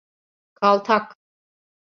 [0.55, 1.15] Kaltak!